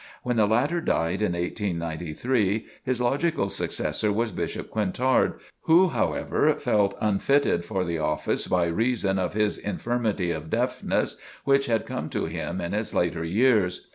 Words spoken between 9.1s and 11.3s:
of his infirmity of deafness